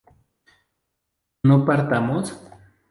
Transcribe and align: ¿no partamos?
¿no 1.47 1.55
partamos? 1.67 2.25